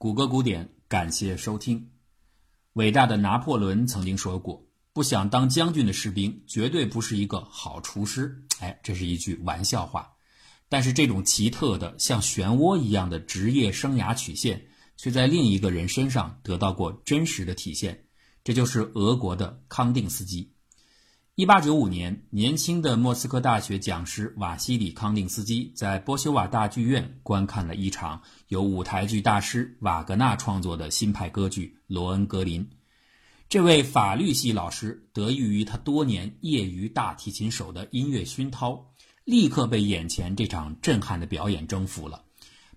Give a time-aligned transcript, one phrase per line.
[0.00, 1.90] 谷歌古典，感谢收听。
[2.74, 10.08] 伟大的拿破仑曾经说过：“不想当将军的士兵，绝对不是一个好厨师。”哎，这是一句玩笑话。
[10.68, 14.64] 但是这种奇特的像漩涡一样的职业生涯曲线，
[14.96, 18.04] 却在另一个人身上得到过真实的体现。
[18.44, 20.48] 这就是俄国的康定斯基。
[21.38, 32.64] 一八九五年，年轻的莫斯科大学讲师瓦西里康定斯基在波修瓦大剧院观看了一场由舞台剧大师瓦格纳创作的新派歌剧《罗恩格林》。
[33.48, 38.86] 这位法律系老师得益于他多年业余大提琴手的音乐熏陶，
[39.22, 42.24] 立刻被眼前这场震撼的表演征服了。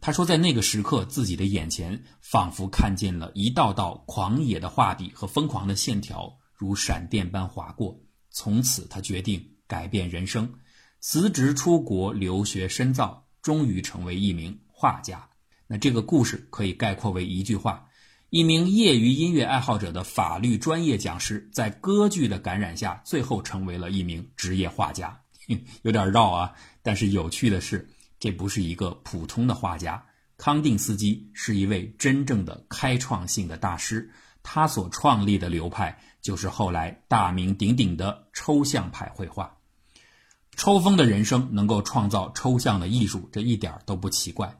[0.02, 7.98] 他说，在那个时刻，自己的眼前仿佛看见了一道道狂野的画笔和疯狂的线条，如闪电般划过。
[8.32, 10.52] 从此，他决定改变人生，
[11.00, 15.28] 辞职出国留学深造，终于成为一名画家。
[15.68, 17.88] 那这个故事可以概括为一句话：
[18.30, 25.22] 一名业余音乐爱好者的法律专业讲师，在歌剧的感染下，最后成为了一名职业画家。
[25.84, 30.06] 有点绕啊，但是有趣的是，这不是一个普通的画家，
[30.38, 34.10] 康定斯基是一位真正的开创性的大师。
[34.44, 39.58] 他所创立的流派就是后来大名鼎鼎的抽象派绘画。
[40.56, 44.58] 抽风的人生能够创造抽象的艺术，这一点都不奇怪。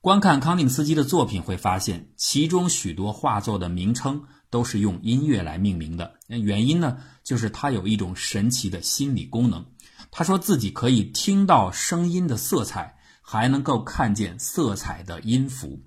[0.00, 6.14] 观看康定斯基的作品会发现，其中许多画作的名称都是用音乐来命名的。
[6.26, 9.64] 那原因呢，就是他有一种神奇的心理功能。
[10.10, 15.82] 他说自己可以听到声音的色彩，还能够看见色彩的音符。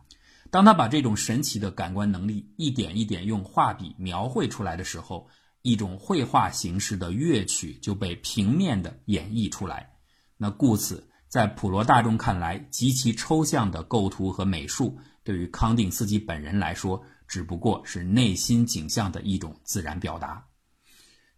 [0.52, 5.28] 当他把这种神奇的感官能力一点一点用画笔描绘出来的时候，
[5.62, 9.89] 一种绘画形式的乐曲就被平面的演绎出来。
[10.38, 20.45] 那故此，在普罗大众看来极其抽象的构图和美术，对于康定斯基本人来说，只不过是内心景象的一种自然表达。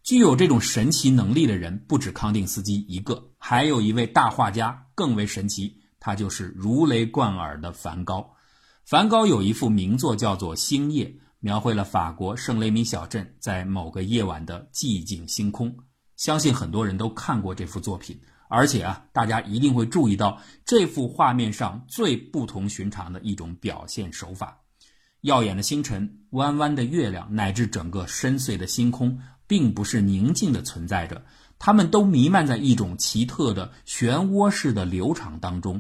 [0.04, 8.36] 具有这种神奇能力的人不止康定斯基一个，还有一位大画家更为神奇，他就是如雷贯耳的梵高。
[8.90, 11.06] 梵高有一幅名作叫做《星夜》，
[11.42, 15.72] 描绘了法国圣雷米小镇在某个夜晚的寂静星空。
[16.18, 18.20] 相信很多人都看过这幅作品，
[18.50, 24.58] 而且啊，大家一定会注意到这幅画面上最不同寻常的一种表现手法：
[25.22, 31.24] 耀眼的星辰、弯弯的月亮，乃至整个深邃的星空，并不是宁静的存在着，
[31.60, 35.80] 它们都弥漫在一种奇特的漩涡式的流场当中。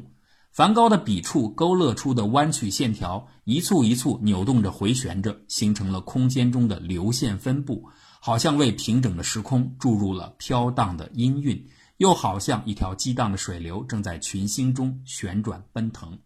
[0.59, 7.87] 梵高的笔触勾勒出的弯曲线条，一簇一簇扭动着、回旋着，形成了空间中的流线分布，
[8.19, 11.65] 好像为平整的时空注入了飘荡的音韵，
[11.95, 16.19] 又好像一条激荡的水流正在群星中旋转奔腾。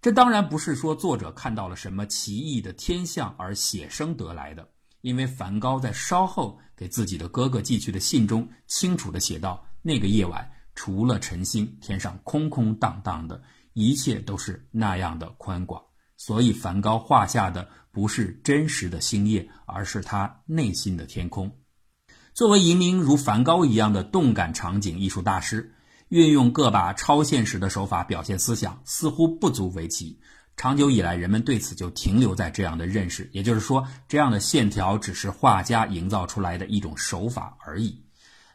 [0.00, 4.66] 这当然不是说作者看到了什么奇异的天象而写生得来的，
[5.02, 10.50] 因为梵高在稍后给自己的哥哥寄去的信中清楚地写道：那个夜晚。
[10.74, 13.42] 除了晨星，天上空空荡荡的，
[13.74, 15.82] 一切都是那样的宽广。
[16.16, 21.58] 所以，梵高画下的不是真实的星夜，而是他内心的天空。
[22.32, 25.74] 作为一名如梵高一样的动感场景艺术大师，
[26.08, 30.20] 运用个把超现实的手法表现思想，似乎不足为奇。
[30.56, 38.04] 长久以来，人们对此就停留在这样的认识，也就是说，这样的线条只是画家营造出来的一种手法而已。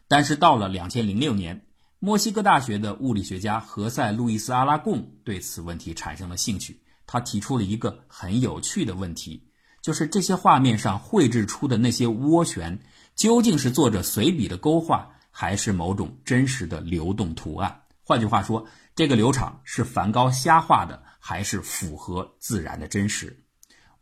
[0.08, 1.67] 但是，到了两千零六年。
[2.00, 6.80] 墨西哥大学的物理学家何塞·路易斯·阿拉贡对此问题产生了兴趣。
[7.08, 9.50] 他提出了一个很有趣的问题，
[9.82, 12.78] 就是这些画面上绘制出的那些涡旋，
[13.16, 17.82] 究竟是作者随笔的勾画，还是某种真实的流动图案？
[18.04, 23.44] 换句话说，这个流场是梵高瞎画的，还是符合自然的真实？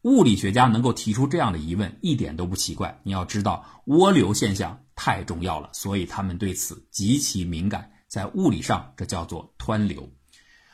[0.06, 3.00] 物理学家能够提出这样的疑问，一点都不奇怪。
[3.02, 4.80] 你要知道，涡流现象。
[4.96, 7.92] 太重要了，所以他们对此极其敏感。
[8.08, 10.10] 在物理上，这叫做湍流。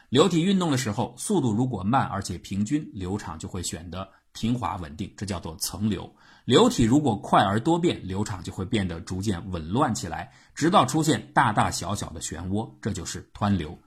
[0.10, 6.14] 流体运动的时候，速度如果慢而且平均，流场就会显得平滑稳定，这叫做层流。
[6.46, 13.80] 流体如果快而多变，流场就会变得逐渐紊乱起来，直到出现大大小小的漩涡，这就是湍流。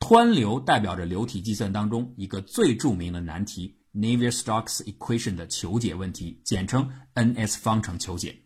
[0.00, 8.42] 湍流代表着流体计算当中一个最著名的难题 ——Navier-Stokes equation 的求解问题，简称 NS 方程求解。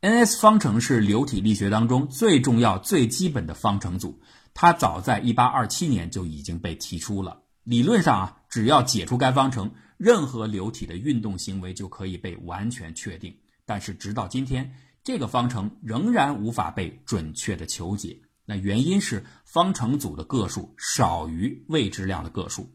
[0.00, 4.20] N-S 方程是流体力学当中最重要、最基本的方程组，
[4.52, 7.42] 它早在1827年就已经被提出了。
[7.62, 13.34] 理论上啊，只要解出该方程，任何流体的运动行为就可以被完全确定。
[13.64, 18.20] 但是直到今天，这个方程仍然无法被准确的求解。
[18.44, 22.70] 那原因是方程组的个数少于未知量的个数。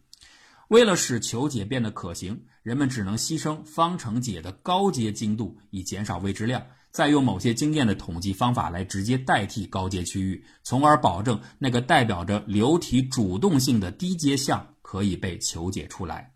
[0.70, 16.34] 为了使求解变得可行，人们只能牺牲方程解的高阶精度，以减少未知量，再用某些经验的统计方法来直接代替高阶区域，从而保证那个代表着流体主动性的低阶项可以被求解出来。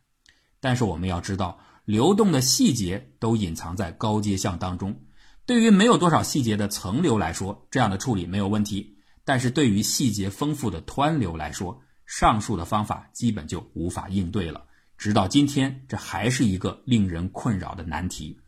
[0.60, 5.00] 但是我们要知道，流动的细节都隐藏在高阶项当中。
[5.46, 11.82] 对于没有多少细节的层流来说，这样的处理没有问题；但是对于细节丰富的湍流来说，
[12.16, 14.66] 上述的方法基本就无法应对了，
[15.00, 18.40] 直到今天，这还是一个令人困扰的难题。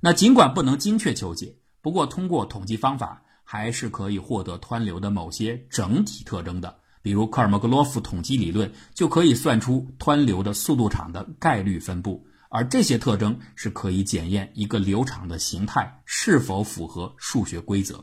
[0.00, 6.74] 那尽管不能精确求解，不过通过统计方法，还是可以获得湍流的某些整体特征的。
[7.02, 18.02] 比如科尔莫格罗夫统计理论就可以算出湍流的速度场的概率分布，而这些特征是可以检验一个流场的形态是否符合数学规则。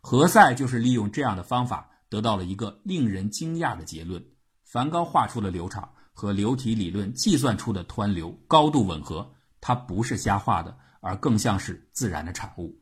[0.00, 1.90] 何塞就是利用这样的方法。
[2.08, 4.24] 得到了一个令人惊讶的结论：
[4.64, 12.78] 梵高画出的流场和流体理论计算出的湍流高度吻合，它不是瞎画的，而更像是自然的产物。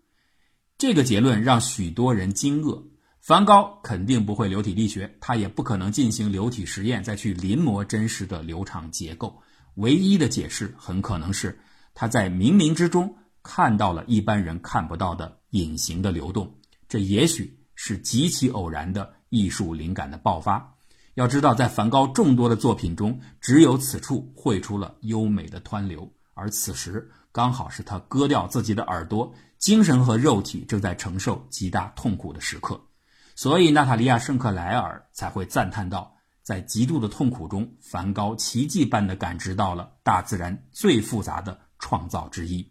[0.76, 2.82] 这个结论让许多人惊愕。
[3.20, 9.40] 梵高肯定不会流体力学，他也不可能进行流体实验再去临摹真实的流场结构。
[9.76, 11.58] 唯一的解释很可能是
[11.94, 16.54] 他在冥冥之中看到了一般人看不到的隐形的流动。
[16.86, 17.63] 这也许。
[17.74, 20.74] 是极其偶然的艺术灵感的爆发。
[21.14, 32.80] 要知道，在梵高众多的作品中，只有此处绘出了优美的湍流，而此时刚好是他割掉自己的耳朵，精神和肉体正在承受极大痛苦的时刻。
[33.36, 36.12] 所以，娜塔莉亚·圣克莱尔才会赞叹道
[36.42, 42.68] ：“在极度的痛苦中，梵高奇迹般地感知到了大自然最复杂的创造之一。”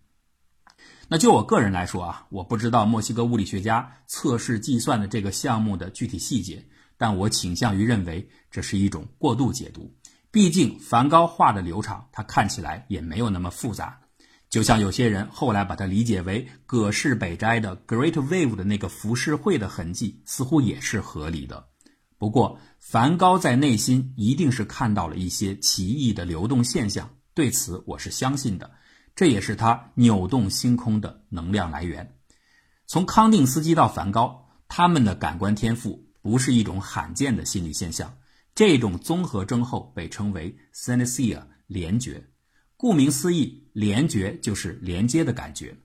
[1.13, 6.65] 那就我个人来说啊，我不知道墨西哥物理学家测试计算的这个项目的具体细节，
[6.97, 9.95] 但我倾向于认为这是一种过度解读。
[10.31, 13.99] 毕竟梵高画的流场，它看起来也没有那么复杂。
[14.49, 21.67] 就像有些人后来把它理解为葛饰北斋的 Great Wave 的那个浮世绘的痕迹，似乎也是合理的。
[22.17, 28.71] 不过，梵高在内心一定是看到了一些奇异的流动现象，对此我是相信的。
[29.15, 32.17] 这也是他扭动星空的能量来源。
[32.85, 38.17] 从康定斯基到梵高，他们的感官天赋不是一种罕见的心理现象。
[38.55, 42.27] 这种综合征候被称为 synesthesia 联觉。
[42.77, 45.77] 顾名思义，联觉就是连接的感觉。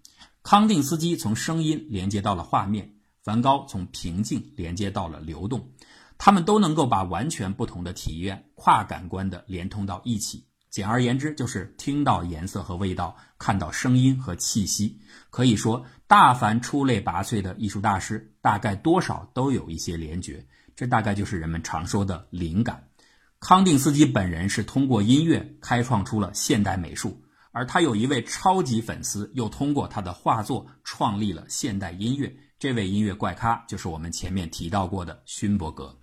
[0.42, 5.72] 康定斯基从声音连接到了画面，梵高从平静连接到了流动。
[6.16, 10.44] 他们都能够把完全不同的体验跨感官的连通到一起。
[10.70, 15.00] 简而言之，就是听到颜色和味道，看到声音和气息。
[15.30, 20.46] 可以说，大凡出类拔萃的艺术大师，大概多少都有一些联觉。
[20.76, 22.88] 这大概就是人们常说的灵感。
[23.40, 32.36] 康定斯基本人是通过音乐开创出了现代美术，而他有一位超级粉丝，又通过他的画作创立了现代音乐。
[32.58, 35.98] 这位音乐怪咖就是我们前面提到过的勋伯格。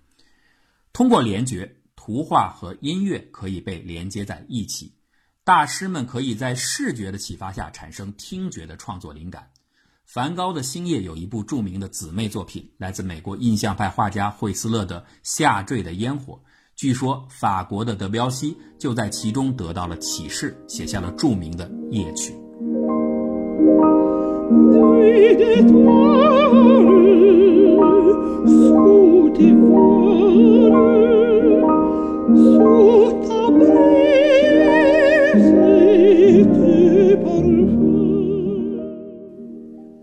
[0.92, 1.76] 通过联觉。
[2.06, 4.92] 图画和音乐可以被连接在一起，
[5.42, 9.50] 大师们可以在视觉的启发下产生听觉的创作灵感。
[10.04, 16.34] 梵高的星夜有一部著名的姊妹作品，来自美国印象派画家惠斯勒的《下坠的烟火》。
[16.76, 22.32] 据说法国的德彪西就在其中得到了启示，写下了著名的夜曲。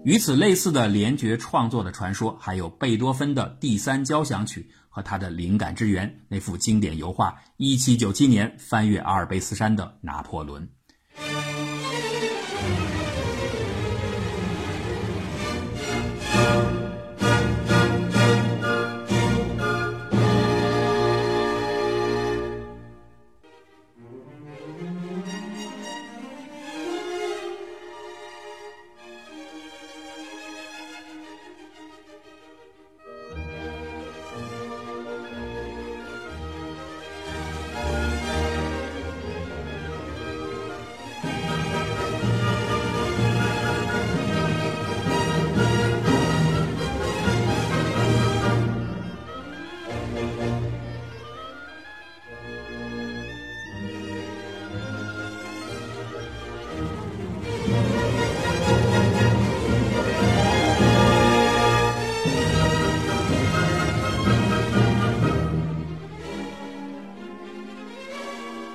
[0.05, 10.67] 与此类似的联觉创作的传说还有贝多芬的第三交响曲和他的灵感之源那幅经典油画一七九七年翻越阿尔卑斯山的拿破仑。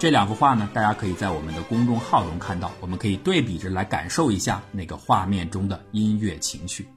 [0.09, 6.89] 这两幅画呢，大家可以在我们的公众号中看到，我们可以对比着来感受一下那个画面中的音乐情绪。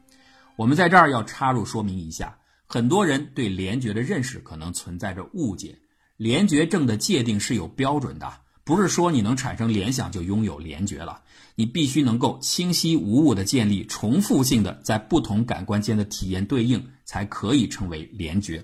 [0.56, 5.77] 我们在这儿要插入说明一下，很多人对联觉的认识可能存在着误解。
[6.15, 8.32] 联觉症的界定是有标准的，
[8.63, 11.22] 不是说你能产生联想就拥有联觉了，
[11.56, 18.63] 你必须能够清晰无误的建立重复性的在不同感官间的体验对应，才可以称为联觉。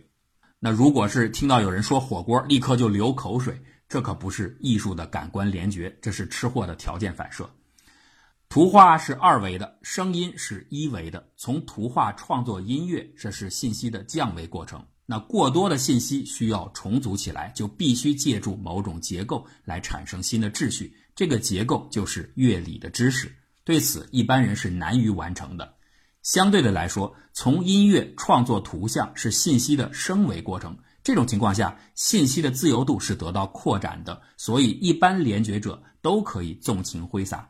[0.58, 3.62] 那如果是听到有人说火锅，立刻就流口水。
[3.90, 7.50] 这可不是艺术的感官联觉，这是吃货的条件反射。
[8.50, 11.28] 图画是二维的，声音是一维的。
[11.36, 14.86] 从图画创作音乐，这是信息的降维过程。
[15.06, 20.94] 那过多的信息需要重组起来，就必须借助某种结构来产生新的秩序。
[21.16, 23.34] 这个结构就是乐理的知识。
[23.64, 25.76] 对此，一般人是难于完成的。
[26.24, 30.78] 相对的来说，从音乐创作图像是信息的升维过程。
[31.08, 37.50] 这种情况下，信息的自由度是得到扩展的，所以一般联觉者都可以纵情挥洒。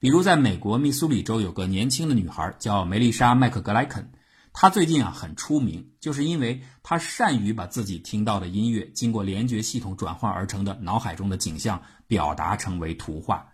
[0.00, 4.10] 比如，在美国密苏里州有个年轻的女孩叫梅丽莎·麦克格莱肯，
[4.52, 13.46] 她最近啊很出名，就是因为她善于把自己听到的音乐经过联觉系统转换而成的脑海中的景象表达成为图画。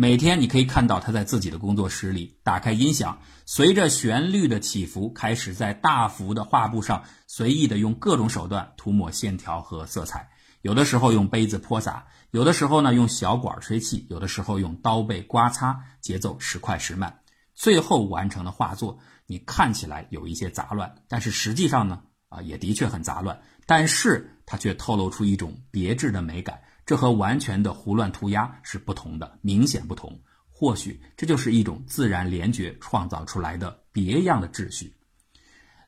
[0.00, 10.30] 每天你可以看到他在自己的工作室里打开音响，随着旋律的起伏，开始在大幅的画布上随意的用各种手段涂抹线条和色彩。
[10.62, 17.18] 有的时候用杯子泼洒，有的时候呢用小管吹气，有的时候用刀背刮擦，节奏时快时慢。
[17.56, 26.60] 最后完成的画作，你看起来有一些杂乱，但是实际上呢，啊也的确很杂乱，但是它却透露出一种别致的美感。
[26.88, 30.18] 这和完全的胡乱涂鸦是不同的，明显不同。
[30.48, 34.96] 或许这就是一种自然联觉创造出来的别样的秩序。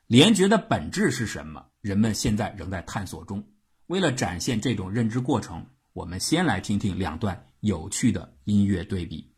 [0.07, 1.65] 联觉的本质是什么？
[1.81, 3.43] 人们现在仍在探索中。
[3.87, 5.65] 为了展现这种认知过程，
[5.95, 9.30] 我们先来听听两段有趣的音乐对比。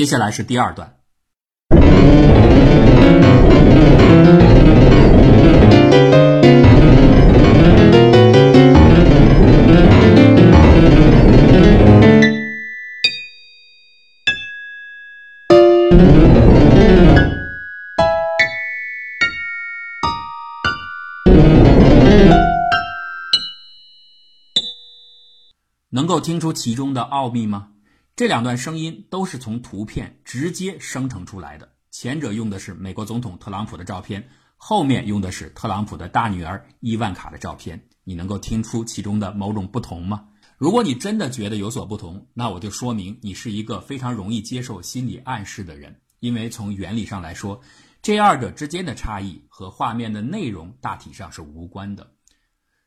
[0.00, 0.96] 接下来是第二段。
[25.90, 27.68] 能够听出其中的奥秘吗？
[28.20, 37.82] 这两段声音都是从图片直接生成出来的，前者用的是美国总统特朗普的照片，后面用的是特朗普的大女儿伊万卡的照片。
[38.04, 40.28] 你能够听出其中的某种不同吗？
[40.58, 47.58] 如果你真的觉得有所不同，那我就说明你是一个非常容易接受心理暗示的人，因为从原理上来说，
[48.02, 52.06] 这二者之间的差异和画面的内容大体上是无关的。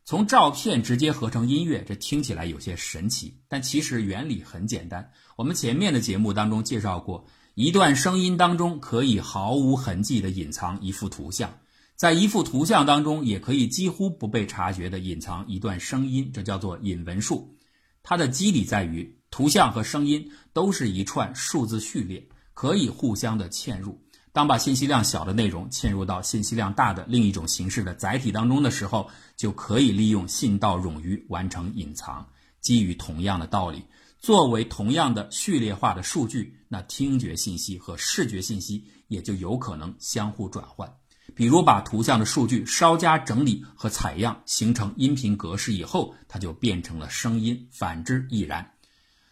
[0.06, 5.10] 从照片直接合成音乐，这听起来有些神奇，但其实原理很简单。
[5.38, 11.58] 我们前面的节目当中介绍过，一段声音当中可以毫无痕迹地隐藏一幅图像，
[11.96, 17.58] 在一幅图像当中也可以几乎不被察觉地隐藏一段声音，这叫做隐文术。
[18.04, 24.03] 它的机理在于，图像和声音都是一串数字序列，可以互相的嵌入。
[24.34, 32.28] 当把信息量小的内容嵌入到信息量大的另一种形式的载体当中的时候，就可以利用信道冗余完成隐藏。
[32.60, 33.86] 基于同样的道理，
[34.18, 40.92] 作为同样的序列化的数据，那听觉信息和视觉信息也就有可能相互转换。
[41.36, 48.72] 比如把图像的数据稍加整理和采样，形成音频格式以后，它就变成了声音；反之亦然。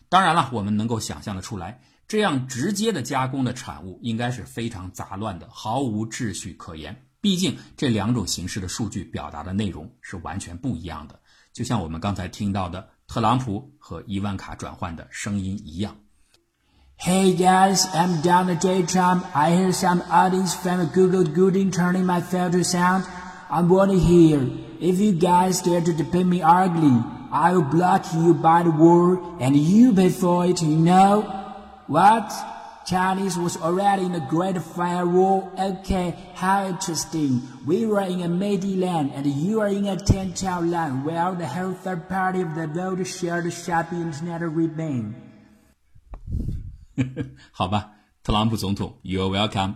[0.09, 1.81] 当然了，我们能够想象的出来。
[2.10, 7.02] 这样直接的加工的产物应该是非常杂乱的，毫无秩序可言。
[7.20, 11.18] 毕竟这两种形式的数据表达的内容是完全不一样的，
[11.52, 15.96] 就像我们刚才听到的特朗普和伊万卡转换的声音一样。
[16.98, 18.84] Hey guys, I'm Donald J.
[18.84, 19.24] Trump.
[19.34, 23.04] I hear some audience from Google Gooding turning my filter sound.
[23.50, 24.40] I want to hear.
[24.80, 29.18] If you guys dare to depict me ugly, I will block you by the word
[29.40, 31.24] and you pay for it, you know?
[31.90, 32.32] What?
[32.86, 35.50] Chinese was already in the Great Firewall?
[35.58, 37.42] Okay, how interesting.
[37.66, 41.48] We were in a Meiji land and you are in a Tianqiao land where the
[41.48, 45.14] whole third party of the world shared the shopping internet remain.
[47.50, 47.90] 好吧，
[48.22, 49.74] 特朗普总统，You're welcome。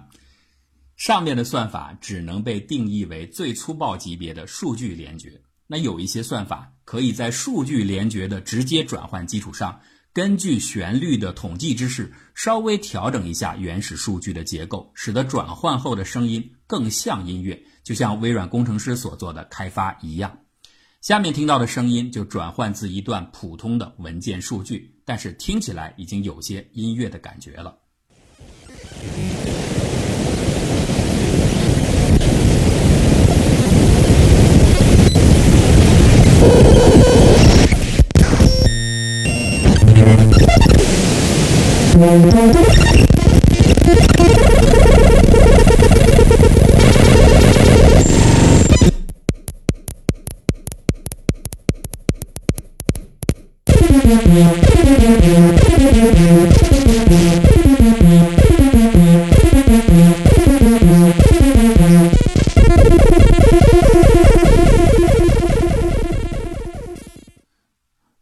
[0.96, 5.40] 上面的算法只能被定义为最粗暴级别的数据联觉。
[5.66, 9.80] 那有一些算法可以在数据联觉的直接转换基础上，
[10.15, 20.39] 根据旋律的统计知识，稍微调整一下原始数据的结构，使得转换后的声音更像音乐，就像微软工程师所做的开发一样。
[21.01, 27.77] 下面听到的声音就转换自一段普通的文件数据，但是听起来已经有些音乐的感觉了。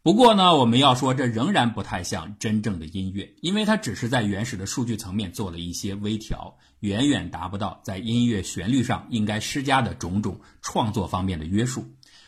[0.04, 11.86] 不过呢，我们要说，这仍然不太像真正的音乐，因为它只是在原始的数据层面做了一些微调，远远达不到在音乐旋律上应该施加的种种创作方面的约束。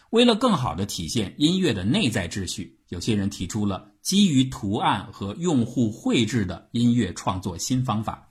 [0.09, 8.29] 为了更好地体现音乐的内在秩序，有些人提出了基于图案和用户绘制的音乐创作新方法。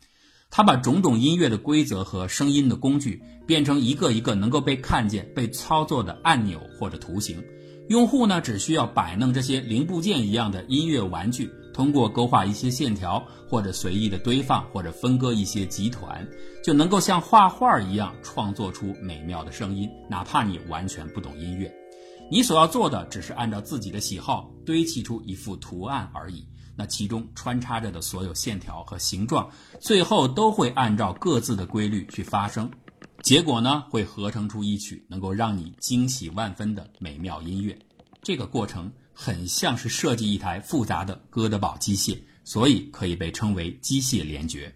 [0.48, 7.44] 他把种种音乐的规则和声音的工具变成一个一个能够被看见、被操作的按钮或者图形。
[7.88, 16.26] 用户呢，只需要摆弄这些零部件一样的音乐玩具，通过勾画一些线条，或者随意的堆放，或者分割一些集团，
[16.64, 19.87] 就能够像画画一样创作出美妙的声音。
[20.09, 21.71] 哪怕你完全不懂音乐，
[22.31, 26.47] 你所要做的只是按照自己的喜好堆砌出一幅图案而已。
[26.76, 29.49] 那其中穿插着的所有线条和形状，
[29.79, 32.69] 最后都会按照各自的规律去发生。
[33.25, 37.75] 结果呢，会合成出一曲能够让你惊喜万分的美妙音乐。
[38.23, 44.70] 这个过程很像是设计一台复杂的哥德堡机械，所以可以被称为机械联觉。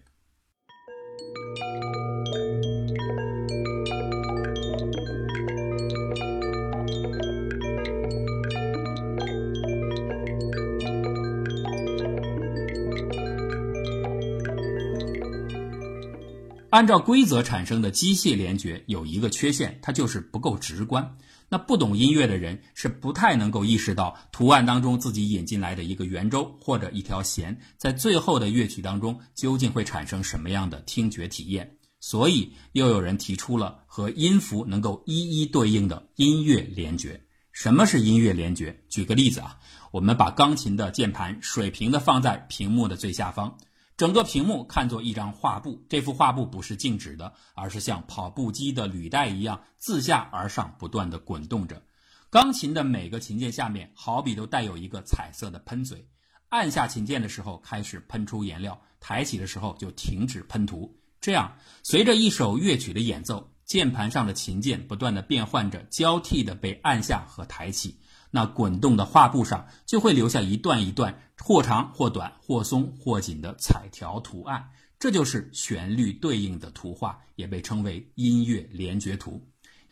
[16.69, 21.17] 按照规则产生的机械联觉有一个缺陷，它就是不够直观。
[21.51, 31.77] 那不懂音乐的人是不太能够意识到图案当中自己引进来的一个圆周或者一条弦，在最后的乐曲当中究竟会产生什么样的听觉体验。
[31.99, 37.19] 所以又有人提出了和音符能够一一对应的音乐联觉。
[37.51, 38.79] 什么是音乐联觉？
[38.87, 39.57] 举个例子啊，
[39.91, 43.57] 我们把钢琴的键盘水平的放在屏幕的最下方。
[43.99, 51.83] 整个屏幕看作一张画布，这幅画布不是静止的，而是像跑步机的履带一样自下而上不断的滚动着。
[52.29, 56.07] 钢琴的每个琴键下面好比都带有一个彩色的喷嘴，
[56.47, 60.97] 按下琴键的时候开始喷出颜料，抬起的时候就停止喷涂。
[61.19, 67.99] 这样，随着一首乐曲的演奏，键盘上的琴键不断的变换着，交替的被按下和抬起。
[68.31, 79.45] 那滚动的画布上就会留下一段一段或长或短、或松或紧的彩条图案，这就是旋律对应的图画，也被称为音乐联觉图。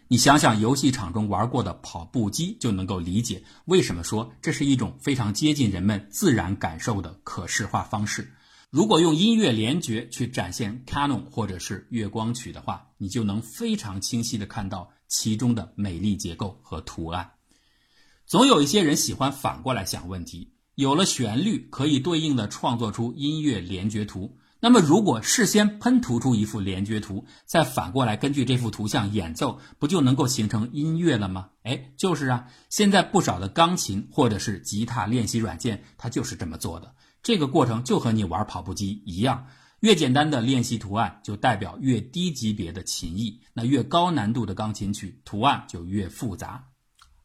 [0.09, 8.31] 你想想，游戏场中玩过的跑步机，就能够理解为什么说这是一种非常接近人们自然感受的可视化方式。
[8.69, 17.31] 如果用音乐联觉去展现《Canon》或者是《月光曲》的话，你就能非常清晰地看到其中的美丽结构和图案。
[18.27, 24.37] 总有一些人喜欢反过来想问题：有了旋律，可以对应的创作出音乐联觉图。
[24.59, 31.51] 那么，如果事先喷涂出一幅联觉图，再反过来根据这幅图像演奏，不就能够形成音乐了吗？
[31.63, 32.47] 哎，就是啊。
[32.69, 36.95] 现在不少的钢琴或者是吉他练习软件，它就是这么做的。
[37.23, 39.47] 这个过程就和你玩跑步机一样，
[39.79, 46.65] 越简单的练习图案，就代表越低级别的琴艺；那越高难度的钢琴曲，图案就越复杂。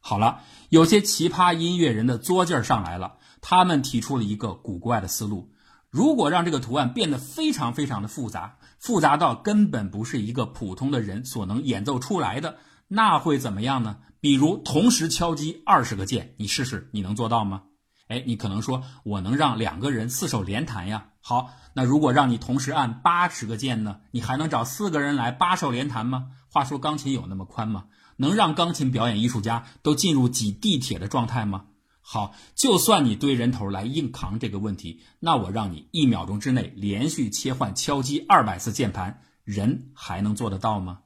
[0.05, 3.13] 好了，有些奇葩音乐人的作劲儿上来了。
[3.39, 5.53] 他们提出了一个古怪的思路：
[5.89, 12.57] 如果让这个图案变得非常非常的复杂，复杂到根本不是一个普通的人所能演奏出来的，
[12.89, 13.95] 那会怎么样呢？
[14.19, 17.63] 比如同时敲击二十个键，你试试，你能做到吗？
[18.09, 21.05] 哎，你可能说，我能让两个人四手连弹呀。
[21.21, 24.01] 好，那如果让你同时按八十个键呢？
[24.11, 26.27] 你还能找四个人来八手连弹吗？
[26.51, 27.85] 话说，钢琴有那么宽吗？
[28.23, 31.65] 能让钢琴表演艺术家都进入挤地铁的状态吗？
[32.01, 41.01] 好，就算你堆人头来硬扛这个问题，那我让你一秒钟之内连续切换敲击二百次键盘，人还能做得到吗？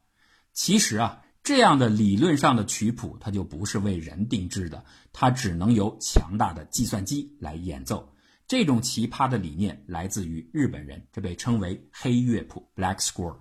[0.53, 8.13] 其实啊，这样的理论上的曲谱，它就不是为人定制的，它只能由强大的计算机来演奏。
[8.47, 13.37] 这种奇葩的理念来自于日本人，这被称为黑乐谱 （Black Score）。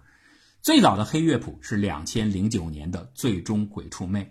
[0.66, 4.24] 最早的黑乐谱是两千零九年的《最终鬼畜魅》。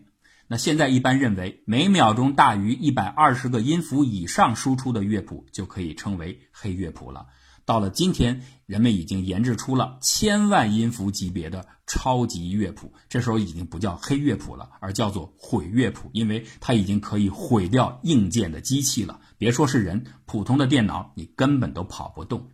[0.47, 7.27] 那现在一般认为，每秒钟大于一百二十个音符以上输出的乐谱就可以称为黑乐谱了。
[7.63, 19.21] 到了今天，人们已经研制出了千万音符级别的超级乐谱，这时候已经不叫黑乐谱了，而叫做毁乐谱，因为它已经可以毁掉硬件的机器了。
[19.37, 22.51] 别说是人，普通的电脑你根本都跑不动。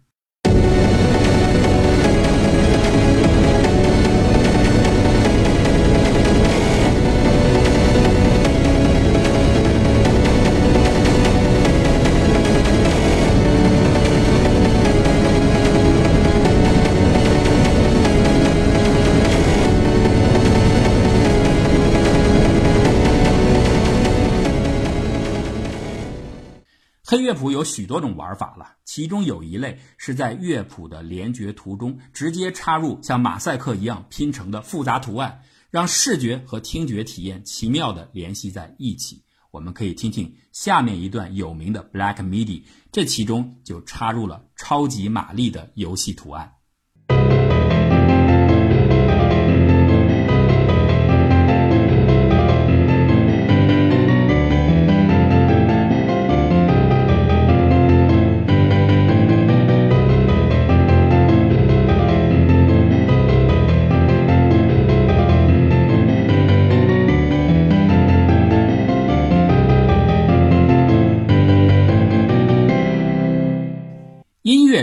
[27.12, 39.26] 黑乐谱有许多种玩法了，其中有一类是在乐谱的连觉图中直接插入像马赛克一样拼成的复杂图案，让视觉和听觉体验奇妙地联系在一起。
[39.52, 46.54] 我们可以听听下面一段有名的 Black MIDI，这其中就插入了超级玛丽的游戏图案。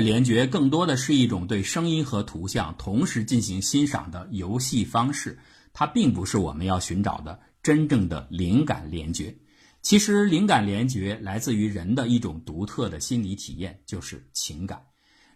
[0.01, 5.39] 联觉更多的是一种对声音和图像同时进行欣赏的游戏方式，
[5.73, 9.35] 它并不是我们要寻找的真正的灵感联觉。
[9.81, 14.83] 其实，灵感联觉来自于人的一种独特的心理体验，就是情感。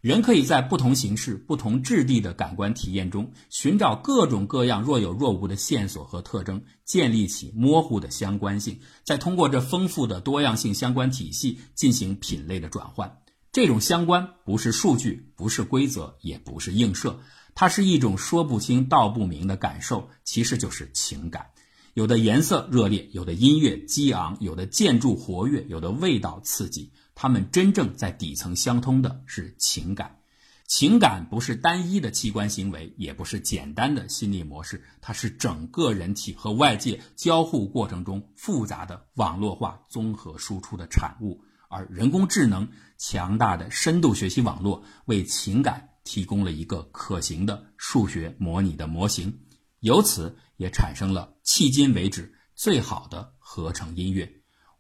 [0.01, 13.17] 人可以在不同形式、不同质地的感官体验中，寻找各种各样若有若无的线索和特征，建立起模糊的相关性，再通过这丰富的多样性相关体系进行品类的转换。
[13.53, 17.21] 这种相关不是数据，不是规则，也不是映射，
[17.55, 21.51] 它是一种说不清道不明的感受，其实就是情感。
[21.93, 26.93] 有的颜色热烈，有的音乐激昂，有的建筑活跃，有的味道刺激。
[27.15, 30.21] 它们真正在底层相通的是情感。
[30.67, 41.45] 情感不是单一的器官行为，也不是简单的心理模式，它是整个人体和外界交互过程中复杂的网络化综合输出的产物。
[41.73, 49.41] 而人工智能强大的深度学习网络为情感提供了一个可行的数学模拟的模型，
[49.81, 54.31] 由此也产生了迄今为止最好的合成音乐。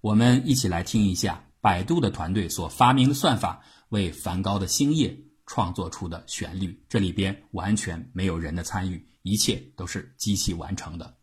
[0.02, 11.16] 我们一起来听一下百度的团队所发明的算法为梵高的星夜创作出的旋律，这里边完全没有人的参与，一切都是机器完成的。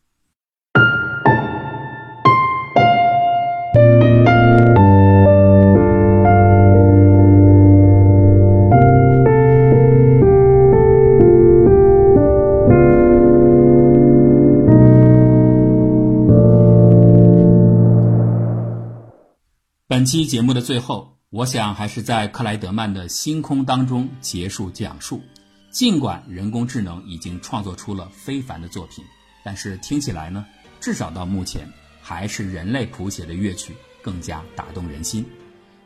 [20.10, 25.22] 期节目的最后，我想还是在克莱德曼的星空当中结束讲述。
[25.70, 29.06] 尽管人工智能已经创作出了非凡的作品，
[29.46, 30.44] 但是听起来呢，
[30.80, 35.24] 至少到目前，还是人类谱写的乐曲更加打动人心。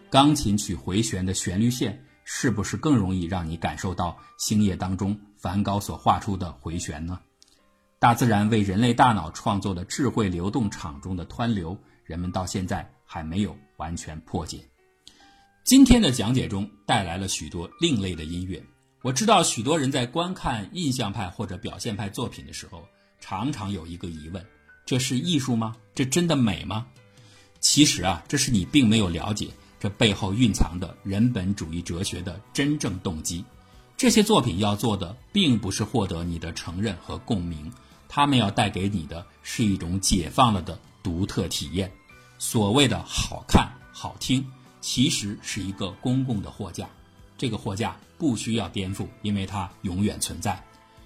[0.10, 7.20] 钢琴曲回旋的旋律线，是不是更容易让你感受到星夜当中梵高所画出的回旋呢？
[8.00, 13.54] 大自然为人类大脑创作的智慧流动场中的湍流，人们到现在还没有。
[13.84, 14.63] 完全破解。
[15.65, 18.63] 今天的讲解中带来了许多另类的音乐。
[19.02, 22.88] 我知道许多人在观看印象派或者表现派作品的时候，
[23.19, 24.46] 常常有一个疑问：
[24.86, 25.76] 这是艺术吗？
[25.93, 26.88] 这真的美吗？
[27.60, 29.50] 其实啊，这是你并没有了解
[29.82, 33.43] 这背后蕴藏的人本主义哲学的真正动机。
[33.98, 37.69] 这些作品要做的，并不是获得你的承认和共鸣，
[38.08, 41.91] 他们要带给你的是一种解放了的独特体验。
[42.45, 44.45] 所谓的好看、好听，
[44.82, 46.89] 其实是一个公共的货架。
[47.38, 50.62] 这个货架不需要颠覆，因为它永远存在。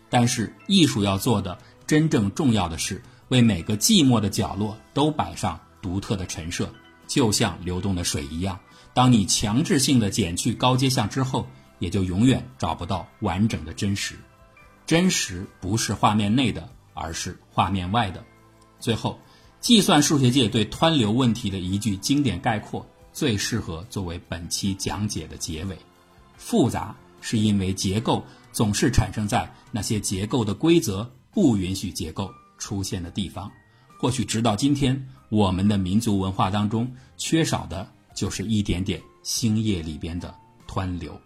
[0.09, 6.73] 但是艺术要做的，真正重要的是为每个寂寞的角落都摆上独特的陈设，
[7.05, 8.59] 就像流动的水一样。
[8.95, 11.47] 当你强制性的减去高阶项之后，
[11.77, 14.15] 也就永远找不到完整的真实。
[14.87, 18.23] 真实不是画面内的，而是画面外的。
[18.79, 19.19] 最后，
[19.67, 25.77] 计算数学界对湍流问题的一句经典概括，最适合作为本期讲解的结尾：
[26.37, 33.51] 复杂是因为结构总是产生在那些结构的规则不允许结构出现的地方。
[33.99, 40.33] 或许直到今天，我们的民族文化当中缺少的就是一点点星夜里边的
[40.65, 41.19] 湍流。